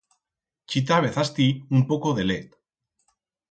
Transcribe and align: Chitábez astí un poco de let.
Chitábez 0.69 1.15
astí 1.23 1.47
un 1.75 1.81
poco 1.89 2.09
de 2.17 2.23
let. 2.29 2.49